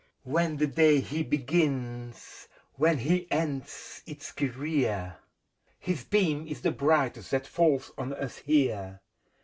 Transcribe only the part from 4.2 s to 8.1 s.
career. His beam is the brightest that falls